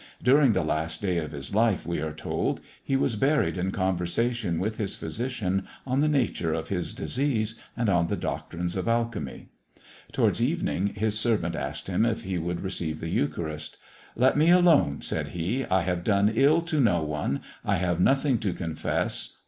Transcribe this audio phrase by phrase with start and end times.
[0.23, 4.57] During the last day of his life, we are told, he was buried in conversation
[4.57, 9.49] with his physician on the nature of his disease, and on the doctrines of alchymy.
[10.11, 13.77] Towards evening, his servant asked him if he would receive the Eucharist.
[14.15, 17.41] 'Let me alone,' said he, 'I have done ill to no one.
[17.63, 19.37] I have nothing to confess.